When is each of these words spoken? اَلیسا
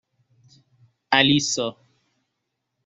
اَلیسا 1.11 1.77